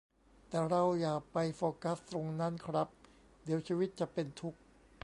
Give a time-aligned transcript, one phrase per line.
[0.47, 2.87] แต่เราอย่าไปโฟกัสตรงนั้นครับ
[3.43, 4.59] เดี๋ยวชีวิตจะเป็นทุกข์